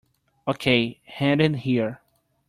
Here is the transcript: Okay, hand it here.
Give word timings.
Okay, 0.47 0.99
hand 1.05 1.41
it 1.41 1.57
here. 1.57 2.01